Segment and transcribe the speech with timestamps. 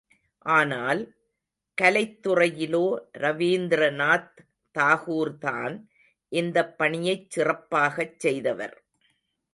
[0.45, 1.01] ஆனால்,
[1.77, 2.83] கலைத் துறையிலோ
[3.17, 4.33] ரவீந்திரநாத்
[4.75, 5.75] தாகூர்தான்
[6.31, 8.75] இந்தப் பணியைச் சிறப்பாகச் செய்தவர்.